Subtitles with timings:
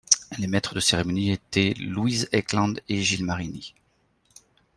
[0.39, 3.75] Les maîtres de cérémonie étaient Louise Ekland et Gilles Marini.